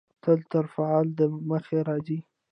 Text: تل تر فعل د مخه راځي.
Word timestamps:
تل 0.23 0.39
تر 0.51 0.65
فعل 0.73 1.07
د 1.19 1.21
مخه 1.49 1.79
راځي. 1.87 2.19